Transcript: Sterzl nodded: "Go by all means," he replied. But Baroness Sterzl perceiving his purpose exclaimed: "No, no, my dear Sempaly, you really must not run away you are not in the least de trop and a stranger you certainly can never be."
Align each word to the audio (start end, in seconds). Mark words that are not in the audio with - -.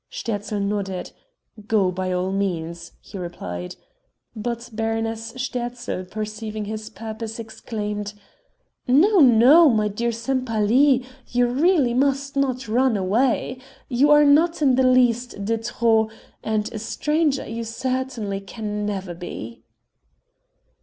Sterzl 0.09 0.59
nodded: 0.59 1.11
"Go 1.67 1.91
by 1.91 2.11
all 2.11 2.31
means," 2.31 2.93
he 3.01 3.19
replied. 3.19 3.75
But 4.35 4.71
Baroness 4.73 5.31
Sterzl 5.37 6.05
perceiving 6.09 6.65
his 6.65 6.89
purpose 6.89 7.37
exclaimed: 7.37 8.15
"No, 8.87 9.19
no, 9.19 9.69
my 9.69 9.87
dear 9.89 10.11
Sempaly, 10.11 11.05
you 11.27 11.45
really 11.45 11.93
must 11.93 12.35
not 12.35 12.67
run 12.67 12.97
away 12.97 13.59
you 13.89 14.09
are 14.09 14.25
not 14.25 14.59
in 14.63 14.73
the 14.73 14.87
least 14.87 15.45
de 15.45 15.59
trop 15.59 16.09
and 16.43 16.73
a 16.73 16.79
stranger 16.79 17.47
you 17.47 17.63
certainly 17.63 18.39
can 18.39 18.87
never 18.87 19.13
be." 19.13 19.61